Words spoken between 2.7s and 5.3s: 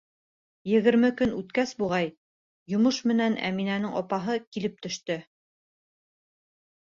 йомош менән Әминәнең апаһы килеп төштө.